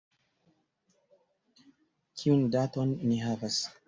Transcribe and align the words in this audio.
Kiun 2.21 2.41
daton 2.57 2.95
ni 3.11 3.21
havas? 3.27 3.59